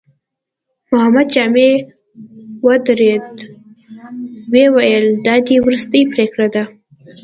[0.89, 1.71] محمد جامي
[2.65, 3.27] ودرېد،
[4.51, 6.63] ويې ويل: دا دې وروستۍ پرېکړه ده؟